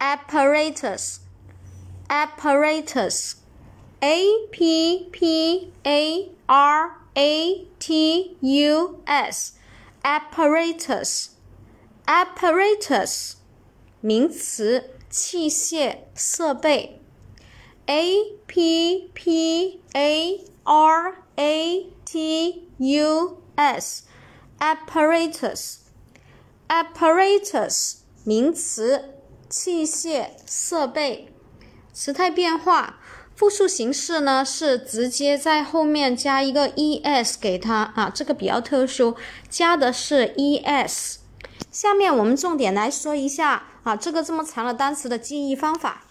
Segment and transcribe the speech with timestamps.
[0.00, 1.20] apparatus
[2.08, 3.36] apparatus
[4.02, 9.52] a p p a r a t u s
[10.02, 11.32] apparatus
[12.08, 13.34] apparatus
[14.00, 17.02] 名词，器械、设备。
[17.84, 24.04] a p p a r a t u s
[24.58, 25.80] apparatus
[26.70, 29.19] apparatus 名词。
[29.50, 31.28] 器械设备，
[31.92, 33.00] 时态变化，
[33.34, 39.16] 复数形式呢是直接在后面加一个 e s 给它啊，这个比较特殊，
[39.48, 41.18] 加的是 e s。
[41.72, 46.09] 下面我们重点来说一下啊，这个这么长的单词的记忆方法。